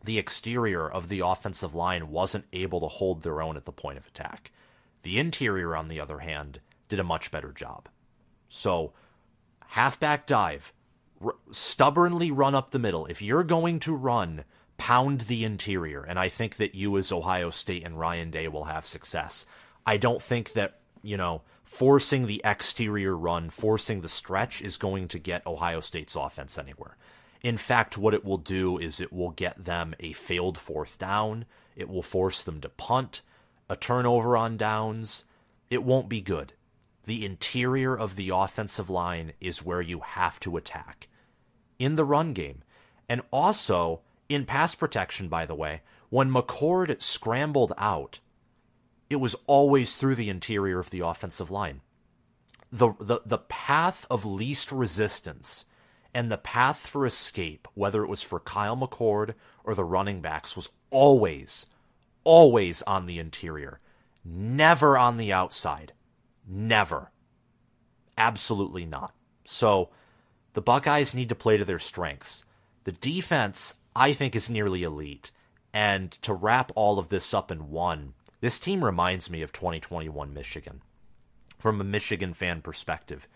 [0.03, 3.97] the exterior of the offensive line wasn't able to hold their own at the point
[3.97, 4.51] of attack.
[5.03, 7.89] The interior, on the other hand, did a much better job.
[8.49, 8.93] So,
[9.67, 10.73] halfback dive,
[11.23, 13.05] r- stubbornly run up the middle.
[13.05, 14.43] If you're going to run
[14.77, 18.65] pound the interior, and I think that you as Ohio State and Ryan Day will
[18.65, 19.45] have success.
[19.85, 25.09] I don't think that you know, forcing the exterior run, forcing the stretch is going
[25.09, 26.97] to get Ohio State's offense anywhere.
[27.43, 31.45] In fact, what it will do is it will get them a failed fourth down.
[31.75, 33.21] It will force them to punt,
[33.69, 35.25] a turnover on downs.
[35.69, 36.53] It won't be good.
[37.03, 41.09] The interior of the offensive line is where you have to attack
[41.77, 42.63] in the run game.
[43.09, 48.19] And also in pass protection, by the way, when McCord scrambled out,
[49.09, 51.81] it was always through the interior of the offensive line.
[52.71, 55.65] The, the, the path of least resistance
[56.13, 59.33] and the path for escape, whether it was for Kyle McCord
[59.63, 61.65] or the running backs, was always,
[62.23, 63.79] always on the interior,
[64.23, 65.93] never on the outside.
[66.47, 67.11] Never.
[68.17, 69.13] Absolutely not.
[69.45, 69.89] So
[70.53, 72.43] the Buckeyes need to play to their strengths.
[72.83, 75.31] The defense, I think, is nearly elite.
[75.73, 80.33] And to wrap all of this up in one, this team reminds me of 2021
[80.33, 80.81] Michigan
[81.57, 83.27] from a Michigan fan perspective.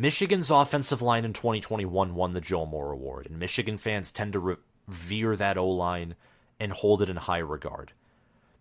[0.00, 4.58] Michigan's offensive line in 2021 won the Joe Moore Award, and Michigan fans tend to
[4.88, 6.14] revere that O line
[6.58, 7.92] and hold it in high regard.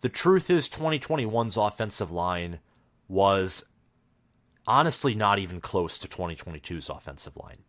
[0.01, 2.59] The truth is, 2021's offensive line
[3.07, 3.63] was
[4.67, 7.59] honestly not even close to 2022's offensive line.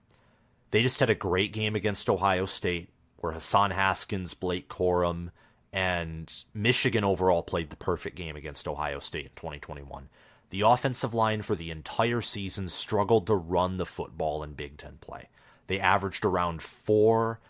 [0.72, 5.30] They just had a great game against Ohio State, where Hassan Haskins, Blake Corum,
[5.72, 10.08] and Michigan overall played the perfect game against Ohio State in 2021.
[10.50, 14.98] The offensive line for the entire season struggled to run the football in Big Ten
[15.00, 15.28] play.
[15.68, 17.40] They averaged around four,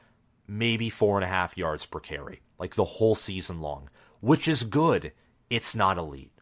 [0.46, 3.88] maybe four and a half yards per carry, like the whole season long,
[4.20, 5.12] which is good.
[5.48, 6.32] It's not elite.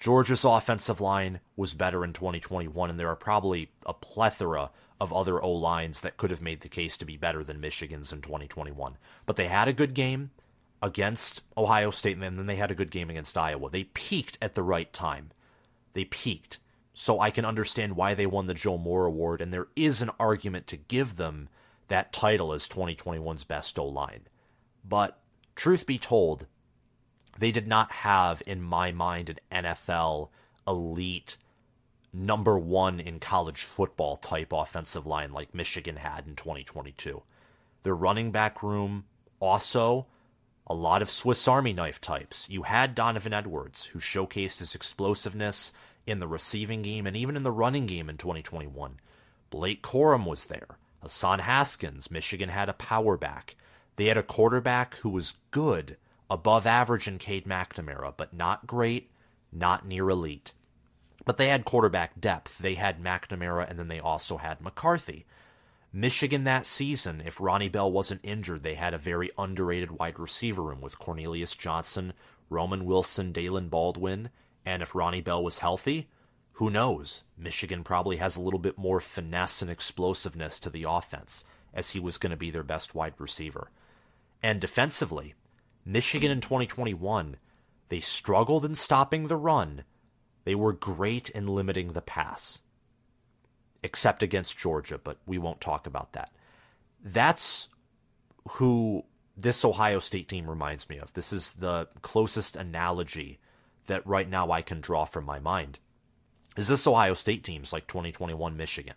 [0.00, 5.40] Georgia's offensive line was better in 2021, and there are probably a plethora of other
[5.42, 8.96] O lines that could have made the case to be better than Michigan's in 2021.
[9.26, 10.30] But they had a good game
[10.82, 13.70] against Ohio State, and then they had a good game against Iowa.
[13.70, 15.30] They peaked at the right time.
[15.92, 16.58] They peaked.
[16.92, 20.10] So I can understand why they won the Joe Moore Award, and there is an
[20.18, 21.48] argument to give them
[21.88, 24.26] that title as 2021's best O line.
[24.84, 25.18] But
[25.54, 26.46] truth be told,
[27.38, 30.28] they did not have, in my mind, an NFL
[30.66, 31.36] elite
[32.12, 37.22] number one in college football type offensive line like Michigan had in 2022.
[37.82, 39.04] Their running back room
[39.38, 40.06] also
[40.70, 42.48] a lot of Swiss Army knife types.
[42.48, 45.72] You had Donovan Edwards, who showcased his explosiveness
[46.06, 49.00] in the receiving game and even in the running game in 2021.
[49.50, 50.78] Blake Corum was there.
[51.02, 53.56] Hassan Haskins, Michigan had a power back.
[53.96, 55.96] They had a quarterback who was good,
[56.30, 59.10] above average in Cade McNamara, but not great,
[59.52, 60.52] not near elite.
[61.24, 62.58] But they had quarterback depth.
[62.58, 65.26] They had McNamara, and then they also had McCarthy.
[65.92, 70.62] Michigan that season, if Ronnie Bell wasn't injured, they had a very underrated wide receiver
[70.62, 72.12] room with Cornelius Johnson,
[72.48, 74.30] Roman Wilson, Daylen Baldwin,
[74.64, 76.08] and if Ronnie Bell was healthy,
[76.52, 77.24] who knows?
[77.36, 81.98] Michigan probably has a little bit more finesse and explosiveness to the offense, as he
[81.98, 83.70] was going to be their best wide receiver.
[84.42, 85.34] And defensively,
[85.84, 87.36] Michigan in 2021,
[87.88, 89.84] they struggled in stopping the run,
[90.44, 92.60] they were great in limiting the pass,
[93.82, 96.32] except against Georgia, but we won't talk about that.
[97.02, 97.68] That's
[98.52, 99.04] who
[99.36, 101.12] this Ohio State team reminds me of.
[101.14, 103.38] This is the closest analogy
[103.86, 105.78] that right now I can draw from my mind.
[106.56, 108.96] Is this Ohio State team's like 2021 Michigan?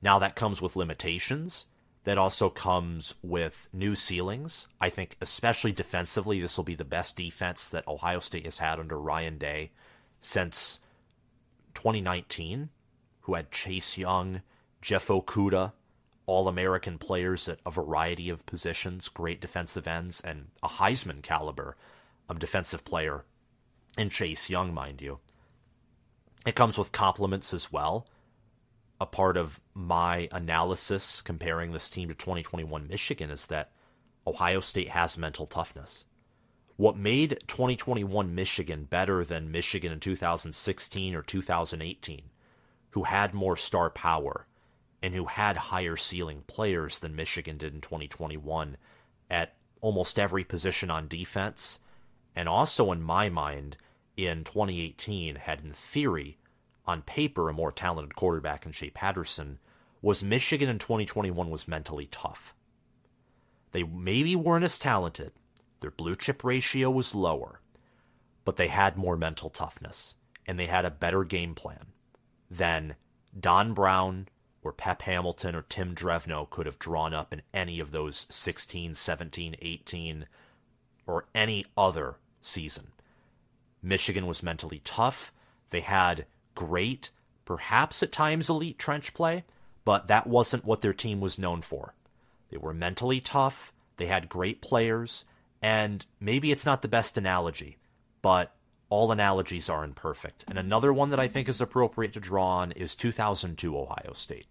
[0.00, 1.66] Now that comes with limitations.
[2.04, 4.68] That also comes with new ceilings.
[4.78, 8.78] I think, especially defensively, this will be the best defense that Ohio State has had
[8.78, 9.70] under Ryan Day
[10.20, 10.80] since
[11.72, 12.68] 2019,
[13.24, 14.42] who had Chase Young,
[14.80, 15.72] Jeff Okudah,
[16.26, 21.76] all American players at a variety of positions, great defensive ends, and a Heisman caliber
[22.28, 23.24] of defensive player
[23.96, 25.20] in Chase Young, mind you.
[26.46, 28.06] It comes with compliments as well.
[29.00, 33.72] A part of my analysis comparing this team to 2021 Michigan is that
[34.26, 36.04] Ohio State has mental toughness.
[36.76, 42.22] What made 2021 Michigan better than Michigan in 2016 or 2018,
[42.94, 44.46] who had more star power
[45.02, 48.76] and who had higher ceiling players than Michigan did in 2021
[49.28, 51.80] at almost every position on defense,
[52.36, 53.76] and also in my mind,
[54.16, 56.38] in 2018 had in theory,
[56.86, 59.58] on paper, a more talented quarterback in Shea Patterson,
[60.00, 62.54] was Michigan in 2021 was mentally tough.
[63.72, 65.32] They maybe weren't as talented,
[65.80, 67.60] their blue chip ratio was lower,
[68.44, 70.14] but they had more mental toughness
[70.46, 71.86] and they had a better game plan
[72.56, 72.94] than
[73.38, 74.28] Don Brown
[74.62, 78.94] or Pep Hamilton or Tim Drevno could have drawn up in any of those 16,
[78.94, 80.26] 17, 18,
[81.06, 82.88] or any other season.
[83.82, 85.32] Michigan was mentally tough.
[85.70, 86.24] They had
[86.54, 87.10] great,
[87.44, 89.44] perhaps at times elite trench play,
[89.84, 91.94] but that wasn't what their team was known for.
[92.50, 95.24] They were mentally tough, they had great players,
[95.60, 97.76] and maybe it's not the best analogy,
[98.22, 98.54] but
[98.88, 100.44] all analogies are imperfect.
[100.48, 104.46] And another one that I think is appropriate to draw on is 2002 Ohio State,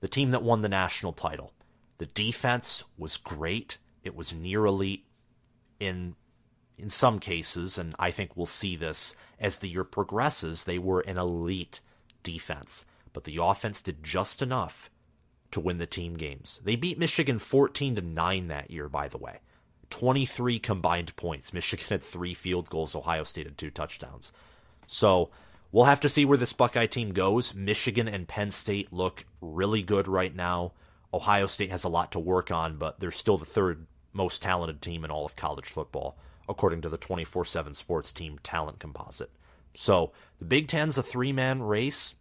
[0.00, 1.52] the team that won the national title.
[1.98, 5.06] The defense was great, it was near elite
[5.78, 6.16] in
[6.78, 11.00] in some cases, and I think we'll see this as the year progresses, they were
[11.00, 11.80] an elite
[12.22, 12.84] defense.
[13.12, 14.90] But the offense did just enough
[15.50, 16.60] to win the team games.
[16.64, 19.38] They beat Michigan 14 to 9 that year, by the way.
[19.92, 21.52] 23 combined points.
[21.52, 24.32] Michigan had three field goals, Ohio State had two touchdowns.
[24.86, 25.30] So
[25.70, 27.54] we'll have to see where this Buckeye team goes.
[27.54, 30.72] Michigan and Penn State look really good right now.
[31.14, 34.80] Ohio State has a lot to work on, but they're still the third most talented
[34.80, 36.16] team in all of college football,
[36.48, 39.30] according to the 24 7 sports team talent composite.
[39.74, 42.14] So the Big Ten's a three man race,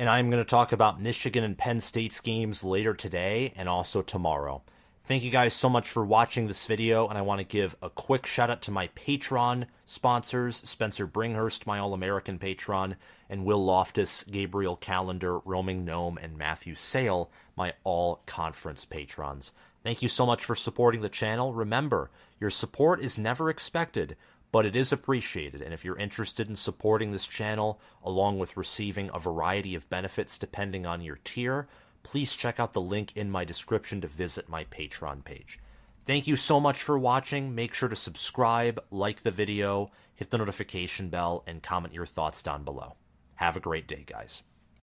[0.00, 4.02] and I'm going to talk about Michigan and Penn State's games later today and also
[4.02, 4.62] tomorrow.
[5.06, 7.90] Thank you guys so much for watching this video, and I want to give a
[7.90, 12.96] quick shout out to my Patreon sponsors Spencer Bringhurst, my All American patron,
[13.28, 19.52] and Will Loftus, Gabriel Calendar, Roaming Gnome, and Matthew Sale, my All Conference patrons.
[19.82, 21.52] Thank you so much for supporting the channel.
[21.52, 24.16] Remember, your support is never expected,
[24.52, 25.60] but it is appreciated.
[25.60, 30.38] And if you're interested in supporting this channel, along with receiving a variety of benefits
[30.38, 31.68] depending on your tier,
[32.04, 35.58] please check out the link in my description to visit my Patreon page.
[36.04, 37.54] Thank you so much for watching.
[37.54, 42.42] Make sure to subscribe, like the video, hit the notification bell, and comment your thoughts
[42.42, 42.94] down below.
[43.36, 44.44] Have a great day, guys.